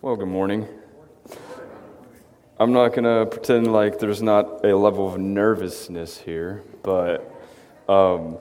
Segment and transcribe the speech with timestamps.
[0.00, 0.68] Well, good morning.
[2.60, 7.28] I'm not going to pretend like there's not a level of nervousness here, but
[7.88, 8.38] um,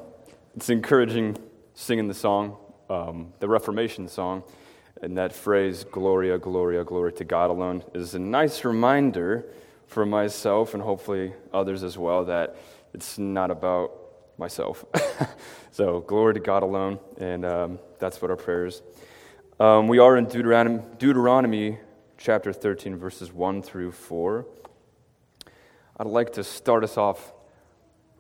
[0.56, 1.36] it's encouraging
[1.74, 2.58] singing the song,
[2.92, 4.44] um, the Reformation song,
[5.02, 9.44] and that phrase, Gloria, Gloria, glory to God alone, is a nice reminder
[9.88, 12.56] for myself and hopefully others as well that
[12.94, 13.94] it's not about
[14.38, 14.86] myself.
[15.72, 18.84] so, glory to God alone, and um, that's what our prayers
[19.60, 21.80] um, we are in Deuteronomy, Deuteronomy
[22.18, 24.46] chapter 13, verses 1 through 4.
[26.00, 27.34] I'd like to start us off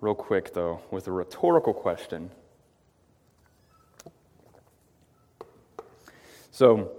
[0.02, 2.32] real quick, though, with a rhetorical question.
[6.50, 6.91] So,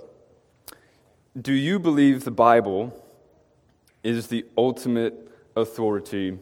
[1.41, 2.95] do you believe the Bible
[4.05, 6.39] is the ultimate authority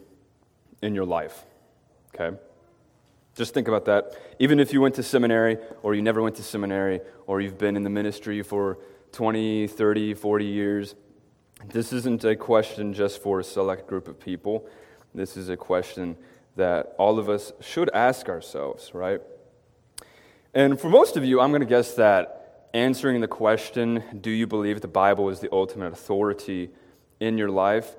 [0.83, 1.45] in your life?
[2.15, 2.37] Okay?
[3.37, 4.17] Just think about that.
[4.39, 7.77] Even if you went to seminary or you never went to seminary or you've been
[7.77, 8.79] in the ministry for
[9.13, 10.95] 20, 30, 40 years,
[11.69, 14.67] this isn't a question just for a select group of people.
[15.15, 16.17] This is a question
[16.57, 19.21] that all of us should ask ourselves, right?
[20.55, 24.47] And for most of you, I'm going to guess that answering the question, do you
[24.47, 26.71] believe the Bible is the ultimate authority
[27.21, 27.95] in your life?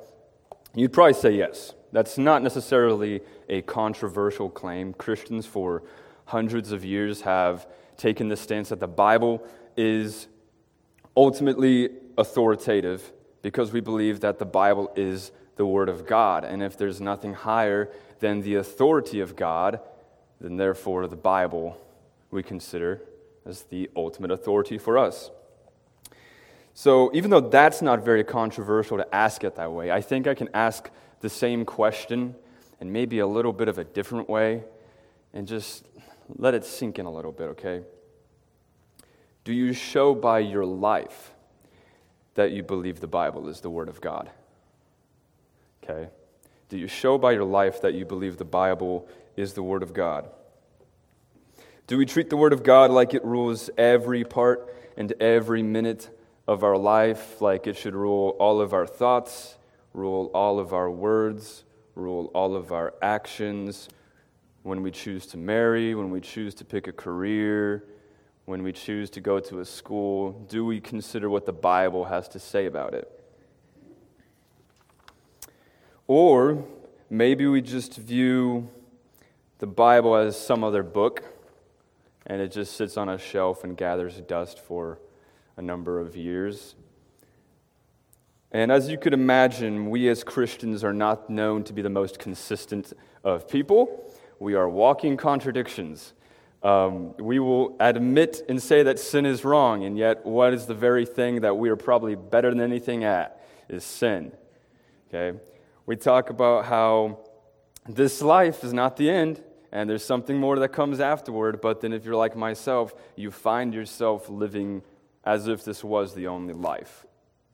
[0.73, 1.75] You'd probably say yes.
[1.97, 4.93] That's not necessarily a controversial claim.
[4.93, 5.81] Christians for
[6.25, 7.65] hundreds of years have
[7.97, 9.43] taken the stance that the Bible
[9.75, 10.27] is
[11.15, 16.43] ultimately authoritative because we believe that the Bible is the Word of God.
[16.43, 19.79] And if there's nothing higher than the authority of God,
[20.39, 21.81] then therefore the Bible
[22.29, 23.01] we consider
[23.43, 25.31] as the ultimate authority for us.
[26.75, 30.35] So, even though that's not very controversial to ask it that way, I think I
[30.35, 32.35] can ask the same question
[32.79, 34.63] and maybe a little bit of a different way
[35.33, 35.85] and just
[36.37, 37.81] let it sink in a little bit, okay?
[39.43, 41.33] Do you show by your life
[42.35, 44.29] that you believe the Bible is the Word of God?
[45.83, 46.09] Okay?
[46.69, 49.93] Do you show by your life that you believe the Bible is the Word of
[49.93, 50.29] God?
[51.87, 56.09] Do we treat the Word of God like it rules every part and every minute
[56.47, 59.56] of our life, like it should rule all of our thoughts,
[59.97, 61.63] rule all of our words,
[61.95, 63.89] rule all of our actions
[64.61, 67.83] when we choose to marry, when we choose to pick a career,
[68.45, 70.31] when we choose to go to a school?
[70.49, 73.11] Do we consider what the Bible has to say about it?
[76.05, 76.63] Or
[77.09, 78.69] maybe we just view
[79.57, 81.23] the Bible as some other book
[82.27, 84.99] and it just sits on a shelf and gathers dust for
[85.55, 86.75] a number of years.
[88.51, 92.17] And as you could imagine, we as Christians are not known to be the most
[92.17, 92.93] consistent
[93.23, 94.13] of people.
[94.39, 96.13] We are walking contradictions.
[96.63, 100.73] Um, we will admit and say that sin is wrong, and yet, what is the
[100.73, 104.31] very thing that we are probably better than anything at is sin.
[105.07, 105.37] Okay?
[105.85, 107.19] We talk about how
[107.87, 111.93] this life is not the end, and there's something more that comes afterward, but then
[111.93, 114.81] if you're like myself, you find yourself living
[115.23, 117.05] as if this was the only life.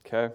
[0.05, 0.33] Okay?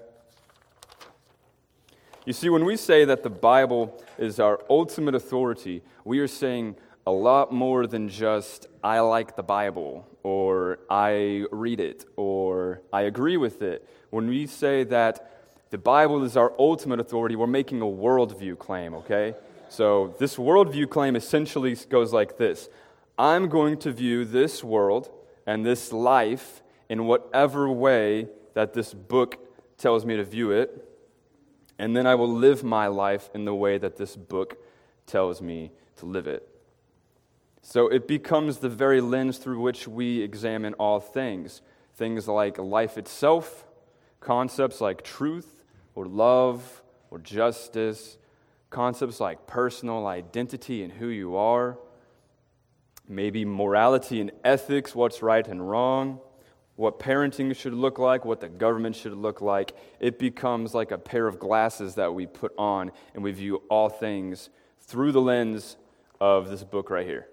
[2.28, 6.76] You see, when we say that the Bible is our ultimate authority, we are saying
[7.06, 13.04] a lot more than just, I like the Bible, or I read it, or I
[13.12, 13.88] agree with it.
[14.10, 18.92] When we say that the Bible is our ultimate authority, we're making a worldview claim,
[18.96, 19.34] okay?
[19.70, 22.68] So this worldview claim essentially goes like this
[23.18, 25.08] I'm going to view this world
[25.46, 29.38] and this life in whatever way that this book
[29.78, 30.87] tells me to view it
[31.78, 34.58] and then I will live my life in the way that this book
[35.06, 36.48] tells me to live it.
[37.62, 41.62] So it becomes the very lens through which we examine all things
[41.94, 43.66] things like life itself,
[44.20, 45.64] concepts like truth
[45.96, 46.80] or love
[47.10, 48.18] or justice,
[48.70, 51.76] concepts like personal identity and who you are,
[53.08, 56.20] maybe morality and ethics, what's right and wrong
[56.78, 60.96] what parenting should look like, what the government should look like, it becomes like a
[60.96, 64.48] pair of glasses that we put on and we view all things
[64.82, 65.76] through the lens
[66.20, 67.26] of this book right here.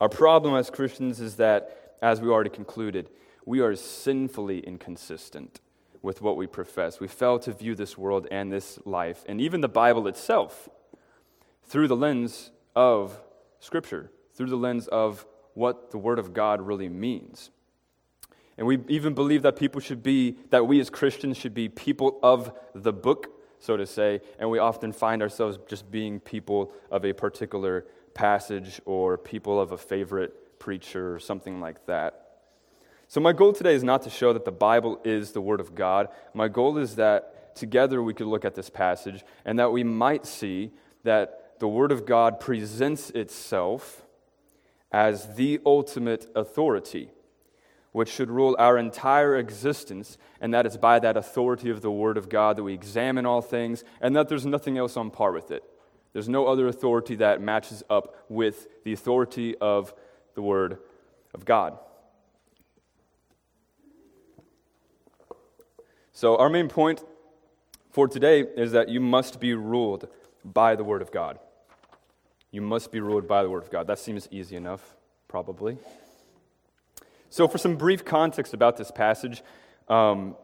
[0.00, 3.10] Our problem as Christians is that, as we already concluded,
[3.44, 5.58] we are sinfully inconsistent
[6.02, 7.00] with what we profess.
[7.00, 10.68] We fail to view this world and this life, and even the Bible itself,
[11.64, 13.18] through the lens of
[13.58, 17.50] Scripture, through the lens of what the Word of God really means.
[18.56, 22.18] And we even believe that people should be, that we as Christians should be people
[22.22, 27.04] of the book, so to say, and we often find ourselves just being people of
[27.04, 32.20] a particular passage or people of a favorite preacher or something like that.
[33.08, 35.74] So, my goal today is not to show that the Bible is the Word of
[35.74, 36.08] God.
[36.32, 40.26] My goal is that together we could look at this passage and that we might
[40.26, 40.70] see
[41.02, 44.03] that the Word of God presents itself
[44.94, 47.10] as the ultimate authority,
[47.90, 52.16] which should rule our entire existence, and that it's by that authority of the Word
[52.16, 55.50] of God that we examine all things, and that there's nothing else on par with
[55.50, 55.64] it.
[56.12, 59.92] There's no other authority that matches up with the authority of
[60.36, 60.78] the Word
[61.34, 61.76] of God.
[66.12, 67.02] So, our main point
[67.90, 70.06] for today is that you must be ruled
[70.44, 71.40] by the Word of God.
[72.54, 73.88] You must be ruled by the Word of God.
[73.88, 74.94] That seems easy enough,
[75.26, 75.76] probably.
[77.28, 79.42] So, for some brief context about this passage,
[79.88, 80.36] um,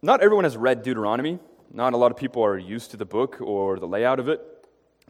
[0.00, 1.38] not everyone has read Deuteronomy.
[1.70, 4.40] Not a lot of people are used to the book or the layout of it.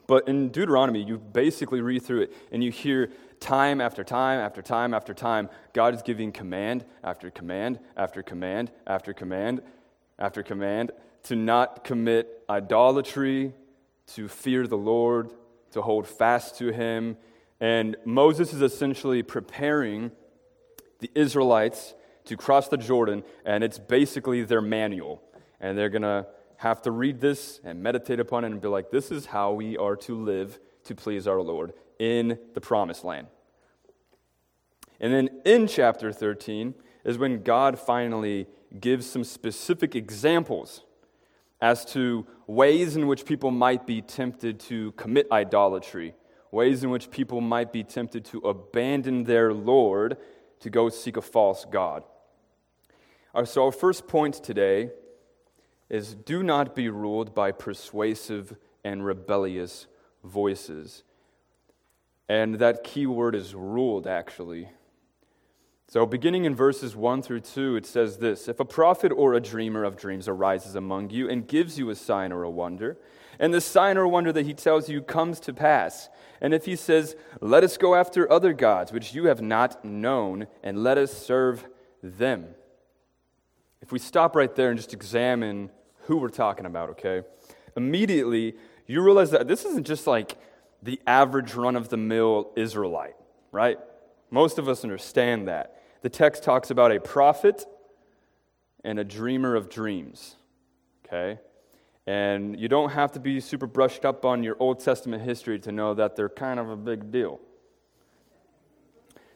[0.09, 4.63] But in Deuteronomy, you basically read through it and you hear time after time after
[4.63, 9.63] time after time, God is giving command after command after command after command
[10.19, 10.91] after command
[11.23, 13.55] to not commit idolatry,
[14.15, 15.31] to fear the Lord,
[15.73, 17.17] to hold fast to Him.
[17.61, 20.13] And Moses is essentially preparing
[21.01, 25.23] the Israelites to cross the Jordan, and it's basically their manual.
[25.61, 26.27] And they're going to
[26.57, 29.77] have to read this and meditate upon it and be like, this is how we
[29.77, 33.27] are to live to please our Lord in the promised land.
[35.01, 38.47] And then in chapter 13 is when God finally
[38.79, 40.83] gives some specific examples
[41.63, 46.13] as to ways in which people might be tempted to commit idolatry,
[46.51, 50.17] ways in which people might be tempted to abandon their Lord
[50.59, 52.03] to go seek a false God.
[53.33, 54.91] Uh, so, our first point today
[55.89, 59.87] is do not be ruled by persuasive and rebellious
[60.25, 61.05] voices.
[62.29, 64.69] And that key word is ruled, actually.
[65.93, 69.43] So, beginning in verses 1 through 2, it says this If a prophet or a
[69.43, 72.97] dreamer of dreams arises among you and gives you a sign or a wonder,
[73.39, 76.09] and the sign or wonder that he tells you comes to pass,
[76.41, 80.47] and if he says, Let us go after other gods which you have not known,
[80.63, 81.69] and let us serve
[82.03, 82.47] them.
[83.83, 85.69] If we stop right there and just examine
[86.05, 87.21] who we're talking about, okay,
[87.77, 88.55] immediately
[88.87, 90.39] you realize that this isn't just like
[90.83, 93.17] the average run of the mill Israelite,
[93.51, 93.79] right?
[94.31, 97.65] Most of us understand that the text talks about a prophet
[98.85, 100.37] and a dreamer of dreams.
[101.07, 101.41] Okay?
[102.07, 105.73] And you don't have to be super brushed up on your Old Testament history to
[105.73, 107.41] know that they're kind of a big deal.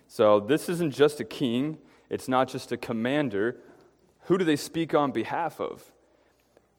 [0.08, 1.78] So, this isn't just a king,
[2.10, 3.56] it's not just a commander.
[4.22, 5.92] Who do they speak on behalf of?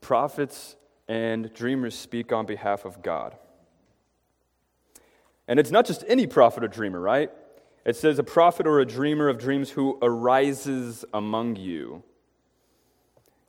[0.02, 0.76] Prophets
[1.08, 3.38] and dreamers speak on behalf of God.
[5.48, 7.32] And it's not just any prophet or dreamer, right?
[7.88, 12.04] It says, a prophet or a dreamer of dreams who arises among you.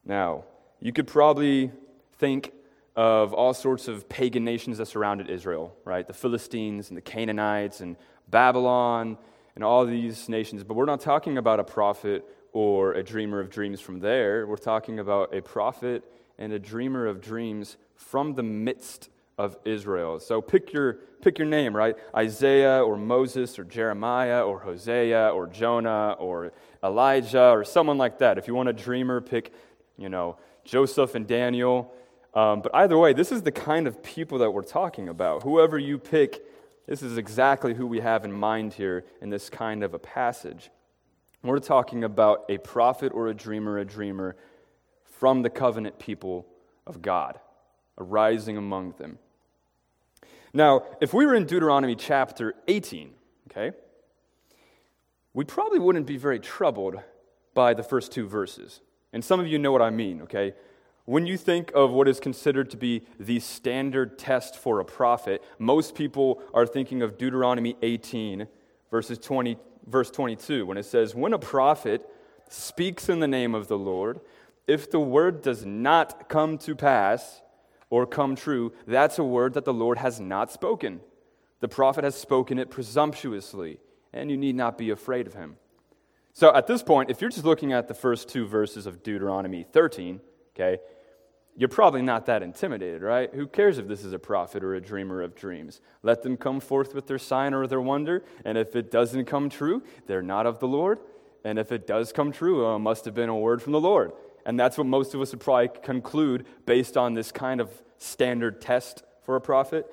[0.04, 0.44] Now,
[0.80, 1.72] you could probably
[2.18, 2.52] think
[2.94, 6.06] of all sorts of pagan nations that surrounded Israel, right?
[6.06, 7.96] The Philistines and the Canaanites and
[8.28, 9.18] Babylon
[9.56, 10.62] and all these nations.
[10.62, 14.46] But we're not talking about a prophet or a dreamer of dreams from there.
[14.46, 16.04] We're talking about a prophet
[16.38, 19.08] and a dreamer of dreams from the midst
[19.38, 20.20] of Israel.
[20.20, 21.96] So pick your, pick your name, right?
[22.14, 26.52] Isaiah or Moses or Jeremiah or Hosea or Jonah or
[26.82, 28.36] Elijah or someone like that.
[28.36, 29.52] If you want a dreamer, pick,
[29.96, 31.94] you know, Joseph and Daniel.
[32.34, 35.44] Um, but either way, this is the kind of people that we're talking about.
[35.44, 36.42] Whoever you pick,
[36.86, 40.70] this is exactly who we have in mind here in this kind of a passage.
[41.42, 44.36] We're talking about a prophet or a dreamer, a dreamer
[45.04, 46.46] from the covenant people
[46.86, 47.38] of God,
[47.96, 49.18] arising among them.
[50.52, 53.10] Now, if we were in Deuteronomy chapter 18,
[53.50, 53.76] okay,
[55.34, 56.96] we probably wouldn't be very troubled
[57.54, 58.80] by the first two verses.
[59.12, 60.54] And some of you know what I mean, okay?
[61.04, 65.42] When you think of what is considered to be the standard test for a prophet,
[65.58, 68.46] most people are thinking of Deuteronomy 18,
[68.90, 72.06] verses 20, verse 22, when it says, When a prophet
[72.48, 74.20] speaks in the name of the Lord,
[74.66, 77.40] if the word does not come to pass,
[77.90, 81.00] or come true, that's a word that the Lord has not spoken.
[81.60, 83.78] The prophet has spoken it presumptuously,
[84.12, 85.56] and you need not be afraid of him.
[86.32, 89.64] So at this point, if you're just looking at the first two verses of Deuteronomy
[89.64, 90.20] 13,
[90.54, 90.78] okay,
[91.56, 93.34] you're probably not that intimidated, right?
[93.34, 95.80] Who cares if this is a prophet or a dreamer of dreams?
[96.04, 99.48] Let them come forth with their sign or their wonder, and if it doesn't come
[99.50, 101.00] true, they're not of the Lord.
[101.44, 104.12] And if it does come true, it must have been a word from the Lord.
[104.46, 108.60] And that's what most of us would probably conclude based on this kind of standard
[108.60, 109.86] test for a prophet.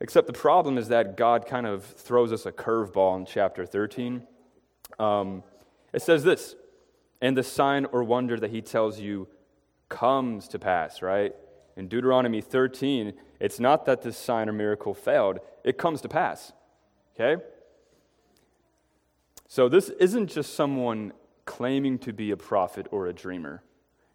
[0.00, 4.26] Except the problem is that God kind of throws us a curveball in chapter 13.
[4.98, 5.42] Um,
[5.92, 6.56] It says this,
[7.20, 9.28] and the sign or wonder that he tells you
[9.88, 11.34] comes to pass, right?
[11.76, 16.52] In Deuteronomy 13, it's not that this sign or miracle failed, it comes to pass.
[17.14, 17.42] Okay?
[19.48, 21.12] So this isn't just someone
[21.44, 23.62] claiming to be a prophet or a dreamer.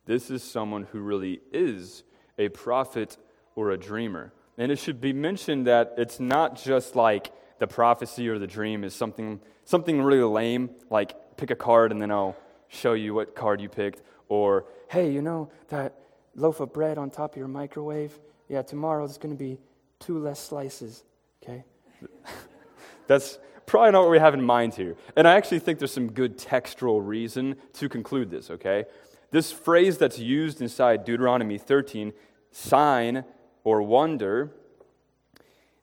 [0.05, 2.03] This is someone who really is
[2.37, 3.17] a prophet
[3.55, 4.33] or a dreamer.
[4.57, 8.83] And it should be mentioned that it's not just like the prophecy or the dream
[8.83, 12.35] is something, something really lame, like pick a card and then I'll
[12.67, 15.93] show you what card you picked, or hey, you know that
[16.35, 18.17] loaf of bread on top of your microwave?
[18.49, 19.59] Yeah, tomorrow there's going to be
[19.99, 21.03] two less slices,
[21.43, 21.63] okay?
[23.07, 24.95] That's probably not what we have in mind here.
[25.15, 28.85] And I actually think there's some good textual reason to conclude this, okay?
[29.29, 32.13] This phrase that's used inside Deuteronomy 13,
[32.51, 33.25] sign
[33.63, 34.51] or wonder,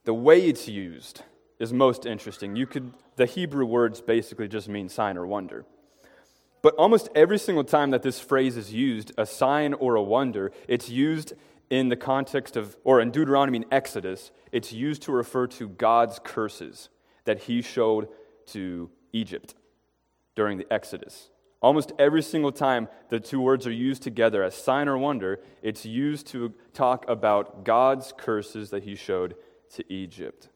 [0.04, 1.22] the way it's used
[1.58, 2.56] is most interesting.
[2.56, 5.64] You could the Hebrew words basically just mean sign or wonder.
[6.62, 10.50] But almost every single time that this phrase is used, a sign or a wonder,
[10.66, 11.34] it's used
[11.70, 16.18] in the context of, or in Deuteronomy and Exodus, it's used to refer to God's
[16.24, 16.88] curses
[17.24, 18.08] that he showed
[18.46, 19.54] to Egypt
[20.34, 21.30] during the Exodus.
[21.62, 25.86] Almost every single time the two words are used together as sign or wonder, it's
[25.86, 29.34] used to talk about God's curses that he showed
[29.74, 30.50] to Egypt.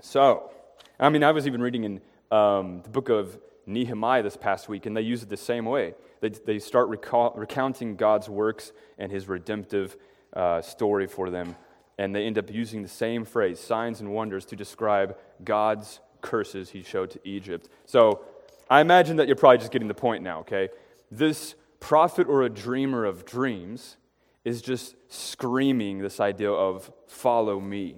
[0.00, 0.52] So,
[1.00, 4.86] I mean, I was even reading in um, the book of Nehemiah this past week,
[4.86, 5.94] and they use it the same way.
[6.20, 9.96] They, they start recall, recounting God's works and his redemptive
[10.32, 11.56] uh, story for them,
[11.98, 16.70] and they end up using the same phrase, signs and wonders, to describe God's curses
[16.70, 17.68] he showed to Egypt.
[17.84, 18.24] So
[18.70, 20.68] I imagine that you're probably just getting the point now, okay?
[21.10, 23.96] This prophet or a dreamer of dreams
[24.44, 27.96] is just screaming this idea of follow me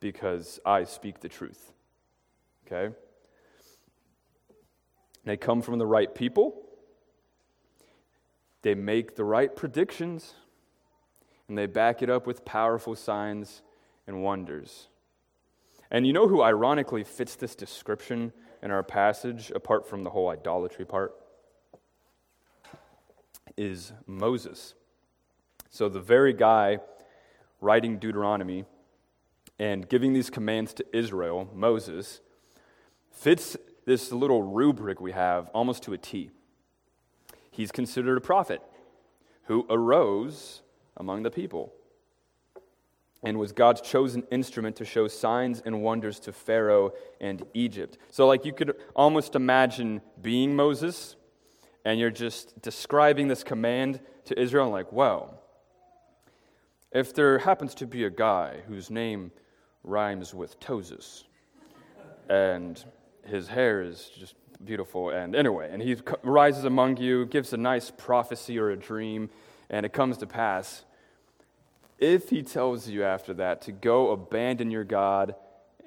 [0.00, 1.72] because I speak the truth,
[2.66, 2.94] okay?
[5.24, 6.62] They come from the right people.
[8.62, 10.34] They make the right predictions.
[11.52, 13.60] And they back it up with powerful signs
[14.06, 14.88] and wonders.
[15.90, 18.32] And you know who ironically fits this description
[18.62, 21.12] in our passage, apart from the whole idolatry part?
[23.54, 24.72] Is Moses.
[25.68, 26.78] So, the very guy
[27.60, 28.64] writing Deuteronomy
[29.58, 32.22] and giving these commands to Israel, Moses,
[33.10, 36.30] fits this little rubric we have almost to a T.
[37.50, 38.62] He's considered a prophet
[39.48, 40.62] who arose
[40.96, 41.72] among the people
[43.24, 47.98] and was God's chosen instrument to show signs and wonders to Pharaoh and Egypt.
[48.10, 51.14] So, like, you could almost imagine being Moses
[51.84, 55.34] and you're just describing this command to Israel, and like, wow,
[56.92, 59.32] if there happens to be a guy whose name
[59.82, 61.24] rhymes with Toses,
[62.28, 62.84] and
[63.26, 64.34] his hair is just
[64.64, 65.10] beautiful.
[65.10, 69.28] And anyway, and he rises among you, gives a nice prophecy or a dream,
[69.72, 70.84] and it comes to pass.
[71.98, 75.34] If he tells you after that to go abandon your God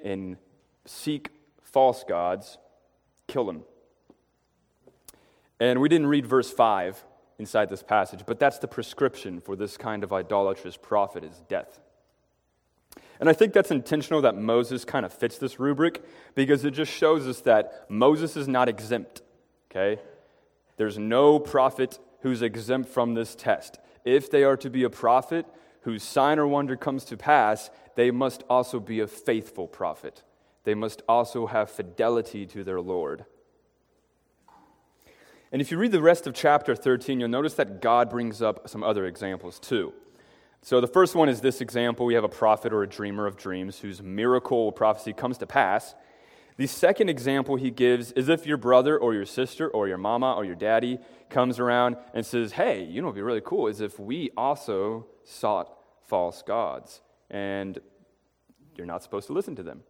[0.04, 0.36] and
[0.84, 1.30] seek
[1.62, 2.58] false gods,
[3.28, 3.62] kill him.
[5.60, 7.02] And we didn't read verse 5
[7.38, 11.80] inside this passage, but that's the prescription for this kind of idolatrous prophet is death.
[13.20, 16.92] And I think that's intentional that Moses kind of fits this rubric because it just
[16.92, 19.22] shows us that Moses is not exempt,
[19.70, 20.00] okay?
[20.76, 23.78] There's no prophet who's exempt from this test.
[24.04, 25.46] If they are to be a prophet
[25.82, 30.24] whose sign or wonder comes to pass, they must also be a faithful prophet.
[30.64, 33.26] They must also have fidelity to their Lord.
[35.52, 38.68] And if you read the rest of chapter 13, you'll notice that God brings up
[38.68, 39.92] some other examples too.
[40.62, 42.06] So the first one is this example.
[42.06, 45.94] We have a prophet or a dreamer of dreams whose miracle prophecy comes to pass.
[46.56, 50.32] The second example he gives is if your brother or your sister or your mama
[50.32, 50.98] or your daddy
[51.28, 54.30] comes around and says, Hey, you know what would be really cool is if we
[54.36, 55.70] also sought
[56.06, 57.02] false gods.
[57.30, 57.78] And
[58.76, 59.82] you're not supposed to listen to them.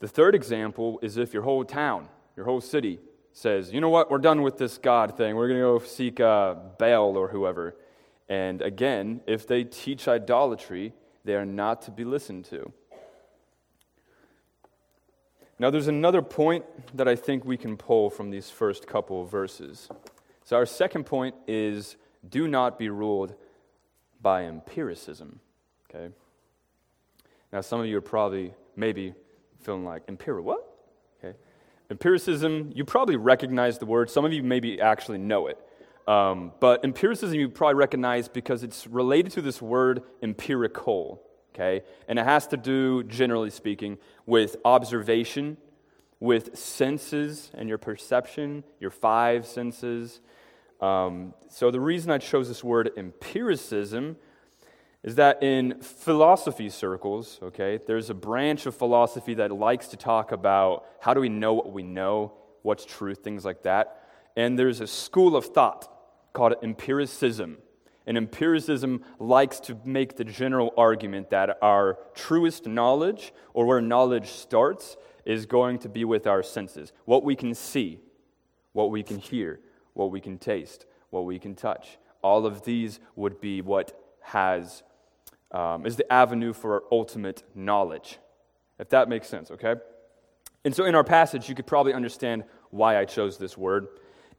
[0.00, 3.00] The third example is if your whole town, your whole city,
[3.32, 5.34] says, You know what, we're done with this God thing.
[5.34, 7.76] We're going to go seek uh, Baal or whoever.
[8.28, 10.92] And again, if they teach idolatry,
[11.24, 12.72] they are not to be listened to.
[15.58, 16.64] Now, there's another point
[16.96, 19.88] that I think we can pull from these first couple of verses.
[20.44, 21.96] So, our second point is
[22.28, 23.34] do not be ruled
[24.20, 25.40] by empiricism.
[25.88, 26.12] Okay?
[27.52, 29.14] Now, some of you are probably maybe
[29.60, 30.76] feeling like, empirical, what?
[31.22, 31.36] Okay.
[31.90, 34.10] Empiricism, you probably recognize the word.
[34.10, 35.58] Some of you maybe actually know it.
[36.06, 41.22] Um, but empiricism you probably recognize because it's related to this word empirical,
[41.54, 41.82] okay?
[42.08, 45.56] And it has to do, generally speaking, with observation,
[46.20, 50.20] with senses and your perception, your five senses.
[50.80, 54.16] Um, so, the reason I chose this word empiricism
[55.02, 60.32] is that in philosophy circles, okay, there's a branch of philosophy that likes to talk
[60.32, 62.32] about how do we know what we know,
[62.62, 64.00] what's truth, things like that.
[64.34, 65.90] And there's a school of thought
[66.32, 67.58] called empiricism.
[68.06, 74.28] And empiricism likes to make the general argument that our truest knowledge, or where knowledge
[74.28, 76.92] starts, is going to be with our senses.
[77.06, 78.00] What we can see,
[78.72, 79.60] what we can hear,
[79.94, 81.98] what we can taste, what we can touch.
[82.22, 84.82] All of these would be what has
[85.52, 88.18] um, is the avenue for our ultimate knowledge,
[88.78, 89.76] if that makes sense, okay?
[90.64, 93.86] And so in our passage, you could probably understand why I chose this word.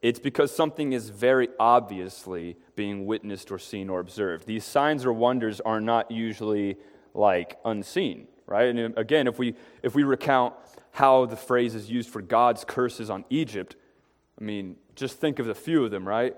[0.05, 4.45] It's because something is very obviously being witnessed or seen or observed.
[4.45, 6.77] These signs or wonders are not usually
[7.15, 8.67] like unseen, right?
[8.67, 10.53] And again, if we if we recount
[10.91, 13.77] how the phrase is used for God's curses on Egypt,
[14.39, 16.35] I mean, just think of a few of them, right?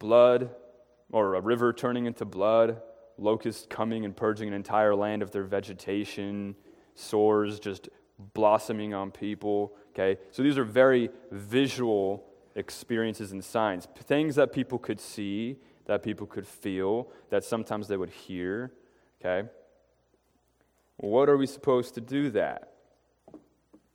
[0.00, 0.50] Blood
[1.12, 2.82] or a river turning into blood,
[3.16, 6.56] locusts coming and purging an entire land of their vegetation,
[6.96, 7.88] sores just
[8.34, 9.76] blossoming on people.
[9.90, 12.25] Okay, so these are very visual
[12.56, 17.96] experiences and signs, things that people could see, that people could feel, that sometimes they
[17.96, 18.72] would hear.
[19.20, 19.48] Okay,
[20.96, 22.72] what are we supposed to do that?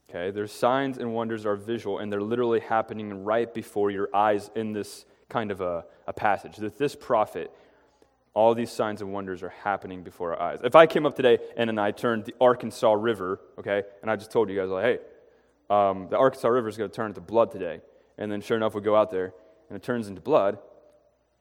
[0.09, 4.49] Okay, their signs and wonders are visual, and they're literally happening right before your eyes
[4.55, 6.57] in this kind of a, a passage.
[6.57, 7.51] That this prophet
[8.33, 10.59] all these signs and wonders are happening before our eyes.
[10.63, 14.31] If I came up today and I turned the Arkansas River, okay, and I just
[14.31, 14.99] told you guys, like, hey,
[15.69, 17.81] um, the Arkansas River is going to turn into blood today,
[18.17, 19.33] and then sure enough, we go out there
[19.69, 20.59] and it turns into blood,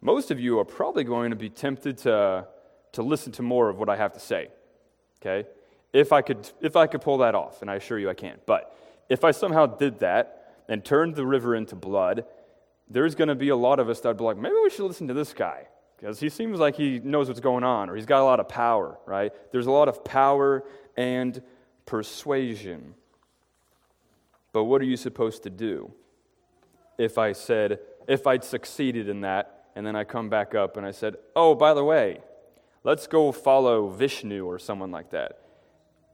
[0.00, 2.46] most of you are probably going to be tempted to,
[2.92, 4.48] to listen to more of what I have to say,
[5.20, 5.48] okay?
[5.92, 8.44] If I, could, if I could pull that off, and I assure you I can't.
[8.46, 8.74] But
[9.08, 12.24] if I somehow did that and turned the river into blood,
[12.88, 14.86] there's going to be a lot of us that would be like, maybe we should
[14.86, 18.06] listen to this guy because he seems like he knows what's going on or he's
[18.06, 19.32] got a lot of power, right?
[19.52, 20.64] There's a lot of power
[20.96, 21.42] and
[21.84, 22.94] persuasion.
[24.52, 25.92] But what are you supposed to do
[27.00, 30.84] if I said, if I'd succeeded in that, and then I come back up and
[30.84, 32.20] I said, oh, by the way,
[32.84, 35.38] let's go follow Vishnu or someone like that?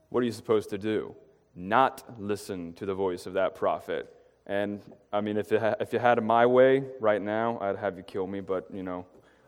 [0.09, 1.13] What are you supposed to do?
[1.55, 4.13] Not listen to the voice of that prophet.
[4.45, 4.79] And
[5.11, 8.25] I mean, if, ha- if you had my way right now, I'd have you kill
[8.25, 9.05] me, but you know,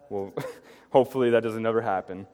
[0.09, 0.33] well,
[0.89, 2.27] hopefully that doesn't ever happen.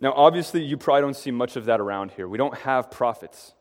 [0.00, 2.26] Now, obviously, you probably don't see much of that around here.
[2.26, 3.54] We don't have prophets.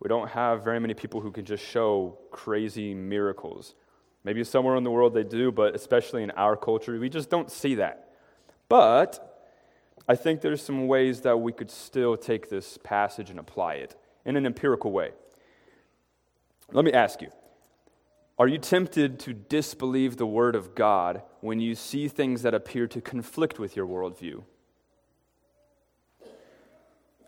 [0.00, 3.74] We don't have very many people who can just show crazy miracles.
[4.24, 7.50] Maybe somewhere in the world they do, but especially in our culture, we just don't
[7.50, 8.10] see that.
[8.68, 9.24] But
[10.08, 13.96] I think there's some ways that we could still take this passage and apply it
[14.24, 15.12] in an empirical way.
[16.72, 17.30] Let me ask you
[18.38, 22.86] are you tempted to disbelieve the Word of God when you see things that appear
[22.86, 24.44] to conflict with your worldview?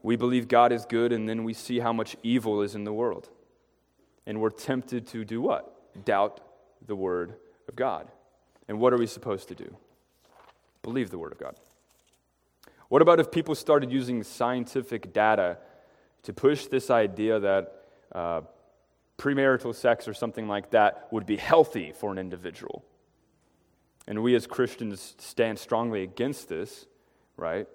[0.03, 2.93] We believe God is good, and then we see how much evil is in the
[2.93, 3.29] world.
[4.27, 6.05] And we're tempted to do what?
[6.05, 6.41] Doubt
[6.87, 7.35] the Word
[7.69, 8.09] of God.
[8.69, 9.77] And what are we supposed to do?
[10.83, 11.57] Believe the Word of God.
[12.89, 15.59] What about if people started using scientific data
[16.23, 18.41] to push this idea that uh,
[19.21, 22.83] premarital sex or something like that would be healthy for an individual.
[24.07, 26.87] And we as Christians stand strongly against this,
[27.37, 27.69] right?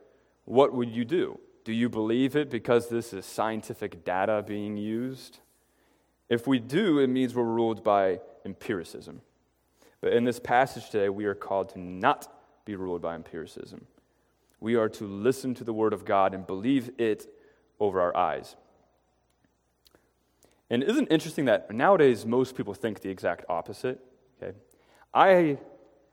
[0.45, 1.39] What would you do?
[1.65, 5.39] Do you believe it because this is scientific data being used?
[6.29, 9.21] If we do, it means we're ruled by empiricism.
[9.99, 12.31] But in this passage today, we are called to not
[12.65, 13.87] be ruled by empiricism.
[14.59, 17.27] We are to listen to the Word of God and believe it
[17.79, 18.55] over our eyes.
[20.69, 23.99] And isn't it interesting that nowadays most people think the exact opposite?
[24.41, 24.55] Okay.
[25.13, 25.57] I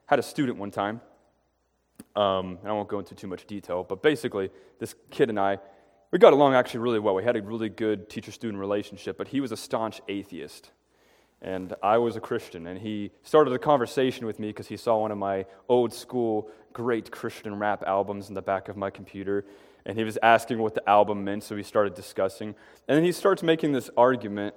[0.07, 1.03] had a student one time,
[2.17, 5.59] um, I won't go into too much detail, but basically, this kid and I,
[6.11, 7.15] we got along actually really well.
[7.15, 10.71] We had a really good teacher student relationship, but he was a staunch atheist.
[11.41, 12.67] And I was a Christian.
[12.67, 16.51] And he started a conversation with me because he saw one of my old school
[16.73, 19.45] great Christian rap albums in the back of my computer
[19.85, 22.55] and he was asking what the album meant, so we started discussing.
[22.88, 24.55] And then he starts making this argument,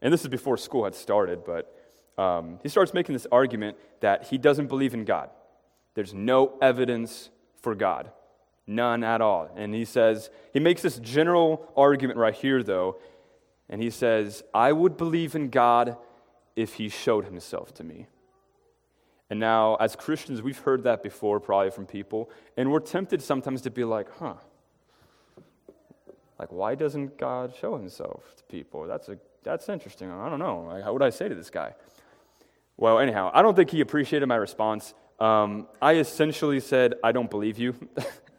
[0.00, 1.74] and this is before school had started, but
[2.16, 5.30] um, he starts making this argument that he doesn't believe in God.
[5.94, 8.10] There's no evidence for God,
[8.66, 9.50] none at all.
[9.56, 12.96] And he says, he makes this general argument right here, though,
[13.68, 15.96] and he says, I would believe in God
[16.56, 18.06] if he showed himself to me.
[19.30, 23.60] And now, as Christians, we've heard that before, probably from people, and we're tempted sometimes
[23.62, 24.34] to be like, huh,
[26.38, 28.86] Like, why doesn't God show himself to people?
[28.86, 30.10] That's, a, that's interesting.
[30.10, 30.66] I don't know.
[30.68, 31.74] Like, how would I say to this guy?
[32.76, 34.94] Well, anyhow, I don't think he appreciated my response.
[35.18, 37.74] Um, I essentially said, I don't believe you.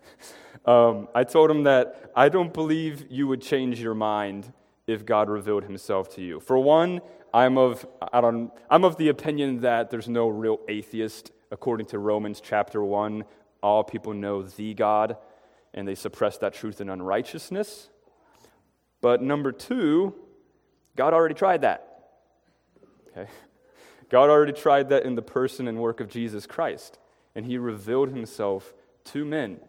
[0.66, 4.52] um, I told him that I don't believe you would change your mind
[4.88, 6.40] if God revealed himself to you.
[6.40, 7.02] For one,
[7.34, 11.32] I'm of, I don't, I'm of the opinion that there's no real atheist.
[11.52, 13.24] According to Romans chapter 1,
[13.62, 15.18] all people know the God,
[15.74, 17.90] and they suppress that truth in unrighteousness.
[19.02, 20.16] But number two,
[20.96, 22.04] God already tried that.
[23.10, 23.30] Okay?
[24.10, 26.98] God already tried that in the person and work of Jesus Christ,
[27.36, 28.74] and he revealed himself
[29.06, 29.60] to men.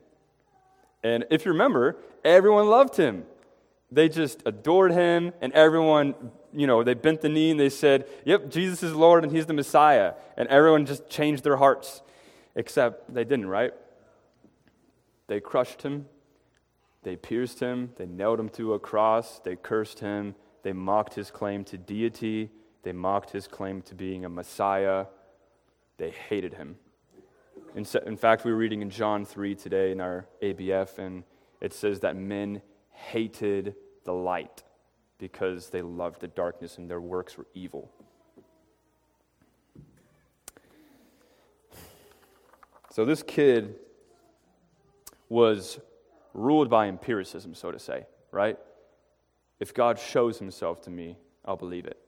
[1.02, 3.24] And if you remember, everyone loved him.
[3.92, 6.14] They just adored him, and everyone,
[6.52, 9.46] you know, they bent the knee and they said, Yep, Jesus is Lord and he's
[9.46, 10.14] the Messiah.
[10.36, 12.02] And everyone just changed their hearts,
[12.54, 13.72] except they didn't, right?
[15.26, 16.06] They crushed him,
[17.02, 21.30] they pierced him, they nailed him to a cross, they cursed him, they mocked his
[21.30, 22.50] claim to deity,
[22.82, 25.06] they mocked his claim to being a Messiah,
[25.98, 26.76] they hated him.
[27.74, 31.24] In, in fact, we were reading in John 3 today in our ABF, and
[31.60, 34.64] it says that men hated the light
[35.18, 37.92] because they loved the darkness and their works were evil.
[42.90, 43.76] So this kid
[45.28, 45.78] was
[46.34, 48.58] ruled by empiricism, so to say, right?
[49.60, 51.99] If God shows himself to me, I'll believe it.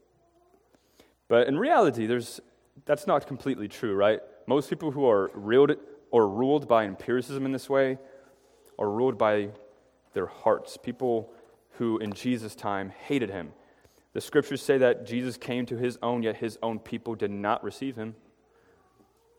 [1.32, 2.42] But in reality, there's,
[2.84, 4.20] that's not completely true, right?
[4.46, 5.72] Most people who are ruled
[6.10, 7.96] or ruled by empiricism in this way
[8.78, 9.48] are ruled by
[10.12, 10.76] their hearts.
[10.76, 11.32] People
[11.78, 13.54] who in Jesus' time hated him.
[14.12, 17.64] The scriptures say that Jesus came to his own, yet his own people did not
[17.64, 18.14] receive him.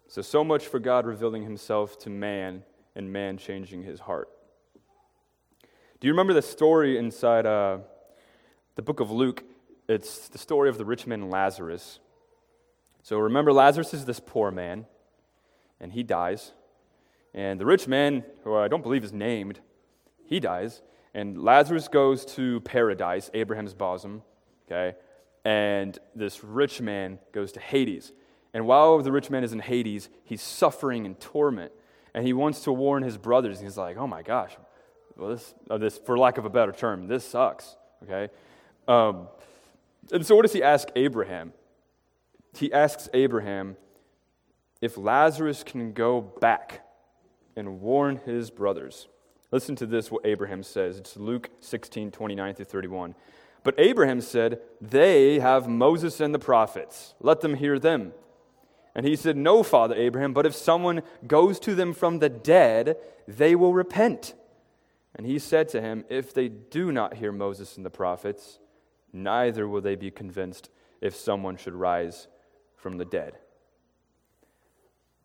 [0.07, 2.63] So, so much for God revealing himself to man
[2.95, 4.29] and man changing his heart.
[5.99, 7.77] Do you remember the story inside uh,
[8.73, 9.43] the book of Luke?
[9.87, 11.99] It's the story of the rich man and Lazarus.
[13.01, 14.85] So, remember, Lazarus is this poor man,
[15.79, 16.53] and he dies.
[17.33, 19.59] And the rich man, who I don't believe is named,
[20.25, 20.81] he dies,
[21.13, 24.23] and Lazarus goes to paradise, Abraham's bosom,
[24.65, 24.97] okay?
[25.45, 28.13] And this rich man goes to Hades.
[28.53, 31.71] And while the rich man is in Hades, he's suffering in torment.
[32.13, 33.59] And he wants to warn his brothers.
[33.59, 34.55] He's like, oh my gosh,
[35.17, 38.31] well, this, uh, this for lack of a better term, this sucks, okay?
[38.87, 39.27] Um,
[40.11, 41.53] and so what does he ask Abraham?
[42.55, 43.77] He asks Abraham
[44.81, 46.85] if Lazarus can go back
[47.55, 49.07] and warn his brothers.
[49.51, 50.97] Listen to this, what Abraham says.
[50.97, 53.15] It's Luke 16, 29 through 31.
[53.63, 57.13] But Abraham said, They have Moses and the prophets.
[57.19, 58.13] Let them hear them.
[58.95, 62.97] And he said, No, Father Abraham, but if someone goes to them from the dead,
[63.27, 64.33] they will repent.
[65.15, 68.59] And he said to him, If they do not hear Moses and the prophets,
[69.13, 72.27] neither will they be convinced if someone should rise
[72.75, 73.37] from the dead.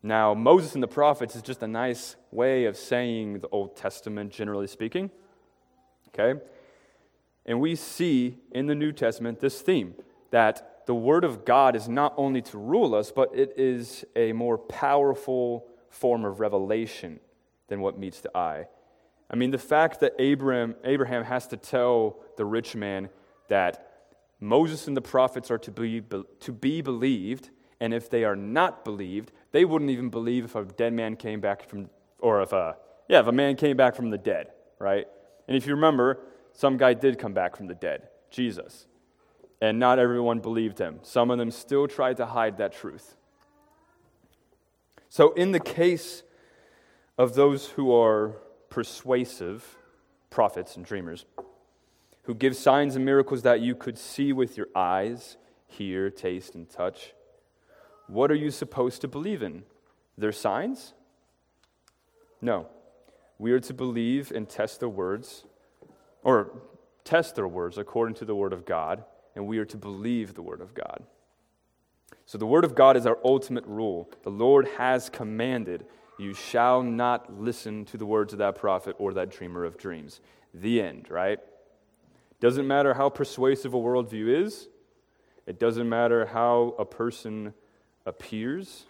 [0.01, 4.31] Now, Moses and the prophets is just a nice way of saying the Old Testament,
[4.31, 5.11] generally speaking.
[6.09, 6.39] Okay?
[7.45, 9.95] And we see in the New Testament this theme
[10.31, 14.31] that the Word of God is not only to rule us, but it is a
[14.31, 17.19] more powerful form of revelation
[17.67, 18.67] than what meets the eye.
[19.29, 23.09] I mean, the fact that Abraham, Abraham has to tell the rich man
[23.49, 23.89] that
[24.39, 26.01] Moses and the prophets are to be,
[26.39, 30.63] to be believed, and if they are not believed, they wouldn't even believe if a
[30.65, 34.09] dead man came back from, or if a, yeah, if a man came back from
[34.09, 34.47] the dead,
[34.79, 35.07] right?
[35.47, 36.19] And if you remember,
[36.53, 38.85] some guy did come back from the dead, Jesus.
[39.61, 40.99] And not everyone believed him.
[41.03, 43.15] Some of them still tried to hide that truth.
[45.09, 46.23] So, in the case
[47.17, 48.37] of those who are
[48.69, 49.77] persuasive
[50.29, 51.25] prophets and dreamers,
[52.29, 56.69] who give signs and miracles that you could see with your eyes, hear, taste, and
[56.69, 57.15] touch,
[58.05, 59.63] what are you supposed to believe in?
[60.15, 60.93] Their signs?
[62.39, 62.67] No.
[63.39, 65.43] We are to believe and test their words,
[66.21, 66.51] or
[67.03, 69.03] test their words according to the Word of God,
[69.35, 71.01] and we are to believe the Word of God.
[72.27, 74.07] So the Word of God is our ultimate rule.
[74.21, 75.87] The Lord has commanded,
[76.19, 80.21] You shall not listen to the words of that prophet or that dreamer of dreams.
[80.53, 81.39] The end, right?
[82.39, 84.67] Doesn't matter how persuasive a worldview is,
[85.45, 87.53] it doesn't matter how a person
[88.05, 88.85] appears,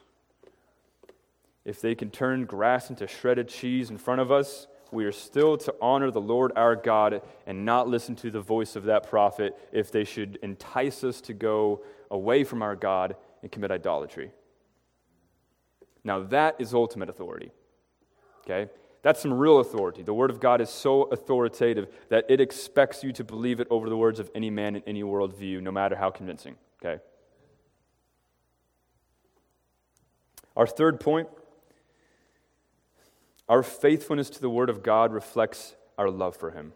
[1.65, 5.55] if they can turn grass into shredded cheese in front of us, we are still
[5.57, 9.55] to honor the Lord our God and not listen to the voice of that prophet
[9.71, 14.31] if they should entice us to go away from our God and commit idolatry.
[16.03, 17.51] Now, that is ultimate authority.
[18.41, 18.71] Okay?
[19.01, 20.03] That's some real authority.
[20.03, 23.89] The Word of God is so authoritative that it expects you to believe it over
[23.89, 26.55] the words of any man in any worldview, no matter how convincing.
[26.81, 27.01] Okay?
[30.55, 31.29] Our third point
[33.49, 36.71] our faithfulness to the Word of God reflects our love for Him.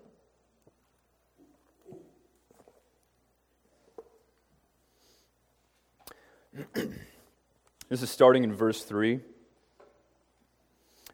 [7.90, 9.20] this is starting in verse 3.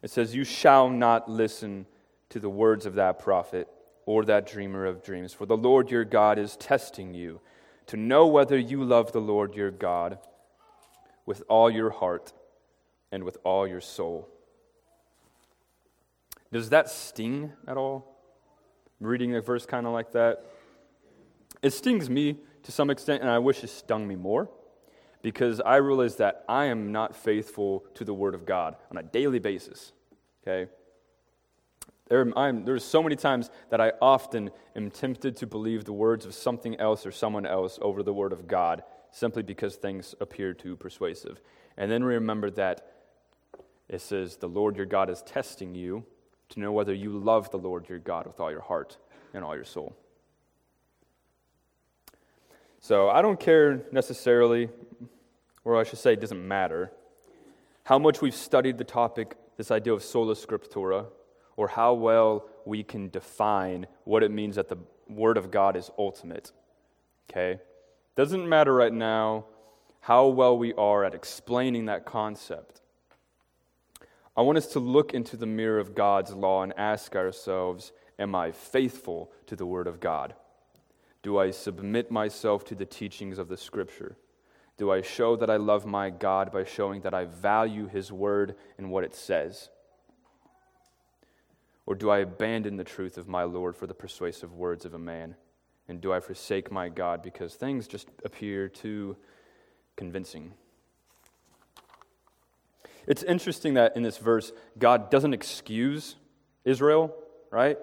[0.02, 1.86] It says, You shall not listen
[2.30, 3.68] to the words of that prophet
[4.06, 7.40] or that dreamer of dreams, for the Lord your God is testing you
[7.86, 10.18] to know whether you love the Lord your God
[11.26, 12.32] with all your heart
[13.12, 14.28] and with all your soul.
[16.52, 18.16] Does that sting at all?
[19.00, 20.44] Reading a verse kind of like that?
[21.62, 24.48] It stings me to some extent, and I wish it stung me more
[25.22, 29.02] because I realize that I am not faithful to the Word of God on a
[29.02, 29.92] daily basis.
[30.42, 30.70] Okay?
[32.08, 36.26] There, I'm, there's so many times that I often am tempted to believe the words
[36.26, 40.54] of something else or someone else over the Word of God simply because things appear
[40.54, 41.40] too persuasive.
[41.76, 42.86] And then we remember that
[43.88, 46.04] it says, The Lord your God is testing you
[46.50, 48.96] to know whether you love the Lord your God with all your heart
[49.32, 49.96] and all your soul.
[52.80, 54.70] So I don't care necessarily,
[55.64, 56.90] or I should say, it doesn't matter,
[57.84, 61.06] how much we've studied the topic, this idea of sola scriptura,
[61.56, 65.90] or how well we can define what it means that the Word of God is
[65.98, 66.52] ultimate.
[67.30, 67.60] Okay?
[68.16, 69.44] Doesn't matter right now
[70.00, 72.80] how well we are at explaining that concept.
[74.34, 78.34] I want us to look into the mirror of God's law and ask ourselves Am
[78.34, 80.34] I faithful to the Word of God?
[81.22, 84.16] Do I submit myself to the teachings of the Scripture?
[84.78, 88.54] Do I show that I love my God by showing that I value His Word
[88.78, 89.68] and what it says?
[91.84, 94.98] Or do I abandon the truth of my Lord for the persuasive words of a
[94.98, 95.34] man?
[95.88, 99.16] And do I forsake my God because things just appear too
[99.96, 100.54] convincing?
[103.06, 106.14] It's interesting that in this verse, God doesn't excuse
[106.64, 107.14] Israel,
[107.50, 107.76] right?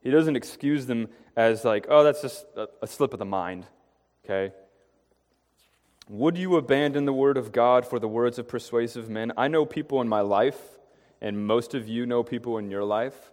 [0.00, 3.66] He doesn't excuse them as like, oh, that's just a, a slip of the mind,
[4.24, 4.54] okay?
[6.08, 9.32] Would you abandon the word of God for the words of persuasive men?
[9.36, 10.60] I know people in my life,
[11.20, 13.30] and most of you know people in your life,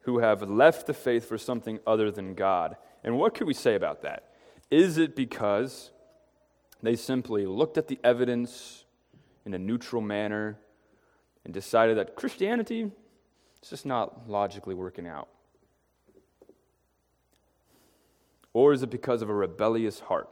[0.00, 2.76] who have left the faith for something other than God.
[3.04, 4.34] And what could we say about that?
[4.70, 5.90] Is it because
[6.82, 8.84] they simply looked at the evidence
[9.44, 10.58] in a neutral manner
[11.44, 12.90] and decided that Christianity
[13.62, 15.28] is just not logically working out?
[18.52, 20.28] Or is it because of a rebellious heart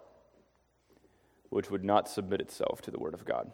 [1.50, 3.50] which would not submit itself to the Word of God?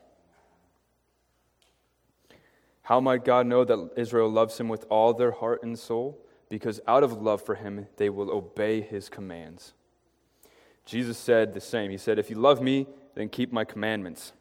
[2.83, 6.19] How might God know that Israel loves him with all their heart and soul?
[6.51, 9.73] Because out of love for him, they will obey his commands.
[10.85, 11.91] Jesus said the same.
[11.91, 14.33] He said, If you love me, then keep my commandments.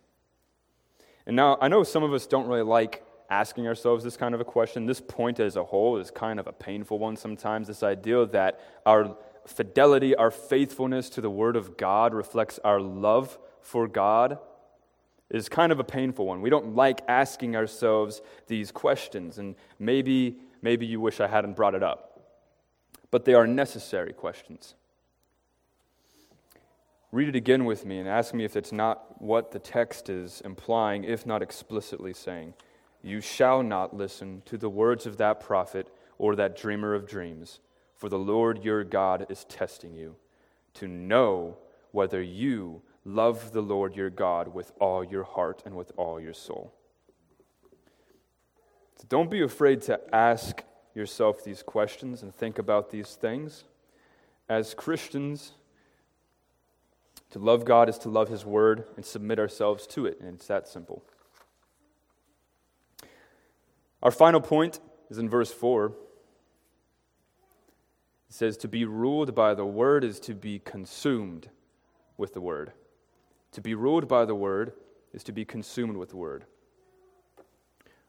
[1.25, 4.41] And now, I know some of us don't really like asking ourselves this kind of
[4.41, 4.85] a question.
[4.85, 7.67] This point as a whole is kind of a painful one sometimes.
[7.67, 13.37] This idea that our fidelity, our faithfulness to the Word of God reflects our love
[13.61, 14.39] for God
[15.29, 16.41] is kind of a painful one.
[16.41, 21.75] We don't like asking ourselves these questions, and maybe, maybe you wish I hadn't brought
[21.75, 22.21] it up.
[23.09, 24.75] But they are necessary questions.
[27.11, 30.41] Read it again with me and ask me if it's not what the text is
[30.45, 32.53] implying, if not explicitly saying.
[33.03, 37.59] You shall not listen to the words of that prophet or that dreamer of dreams,
[38.03, 40.17] for the Lord your God is testing you
[40.73, 41.55] to know
[41.93, 46.33] whether you love the Lord your God with all your heart and with all your
[46.33, 46.73] soul.
[48.97, 50.63] So don't be afraid to ask
[50.93, 53.63] yourself these questions and think about these things.
[54.49, 55.53] As Christians,
[57.29, 60.47] to love God is to love His Word and submit ourselves to it, and it's
[60.47, 61.05] that simple.
[64.01, 65.93] Our final point is in verse 4.
[68.33, 71.49] It says, To be ruled by the Word is to be consumed
[72.17, 72.73] with the Word.
[73.51, 74.73] To be ruled by the Word
[75.13, 76.45] is to be consumed with the Word.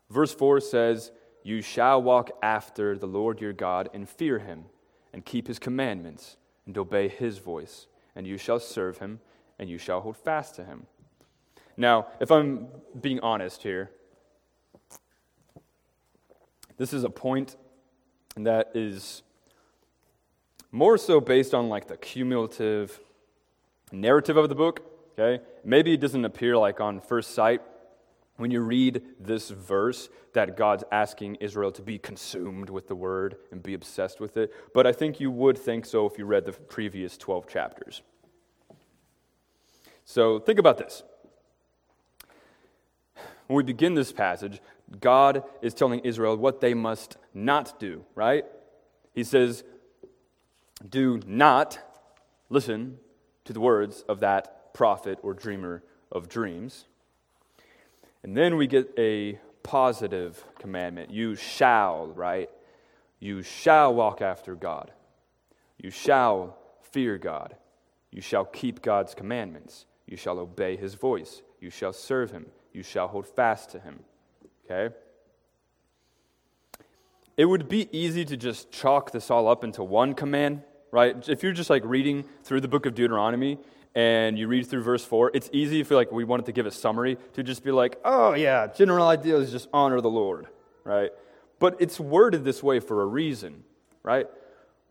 [0.08, 4.64] Verse 4 says, You shall walk after the Lord your God and fear him,
[5.12, 9.20] and keep his commandments, and obey his voice and you shall serve him,
[9.58, 10.87] and you shall hold fast to him.
[11.76, 12.68] Now, if I'm
[13.00, 13.90] being honest here,
[16.76, 17.56] this is a point
[18.37, 19.23] that is
[20.74, 22.98] more so based on like the cumulative
[23.92, 24.82] narrative of the book,
[25.16, 25.42] okay?
[25.64, 27.62] Maybe it doesn't appear like on first sight,
[28.38, 33.37] when you read this verse that God's asking Israel to be consumed with the word
[33.52, 36.44] and be obsessed with it, but I think you would think so if you read
[36.44, 38.02] the previous 12 chapters.
[40.04, 41.04] So think about this.
[43.46, 44.60] When we begin this passage,
[45.00, 48.44] God is telling Israel what they must not do, right?
[49.14, 49.62] He says,
[50.88, 51.78] Do not
[52.48, 52.98] listen
[53.44, 56.87] to the words of that prophet or dreamer of dreams.
[58.22, 61.10] And then we get a positive commandment.
[61.10, 62.50] You shall, right?
[63.20, 64.92] You shall walk after God.
[65.78, 67.56] You shall fear God.
[68.10, 69.87] You shall keep God's commandments.
[70.06, 71.42] You shall obey his voice.
[71.60, 72.46] You shall serve him.
[72.72, 74.00] You shall hold fast to him.
[74.64, 74.94] Okay?
[77.36, 81.28] It would be easy to just chalk this all up into one command, right?
[81.28, 83.58] If you're just like reading through the book of Deuteronomy
[83.94, 86.70] and you read through verse 4, it's easy if like we wanted to give a
[86.70, 90.46] summary to just be like, oh yeah, general idea is just honor the Lord,
[90.84, 91.10] right?
[91.58, 93.64] But it's worded this way for a reason,
[94.04, 94.28] right?